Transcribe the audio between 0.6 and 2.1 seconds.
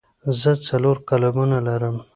څلور قلمونه لرم.